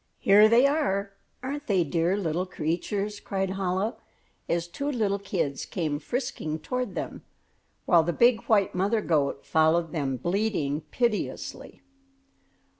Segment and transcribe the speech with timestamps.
[0.17, 1.11] "Here they are,
[1.43, 3.97] aren't they dear little creatures?" cried Chola,
[4.49, 7.21] as two little kids came frisking toward them,
[7.85, 11.83] while the big white mother goat followed them bleating piteously.